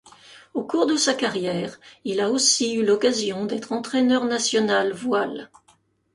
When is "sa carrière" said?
0.95-1.79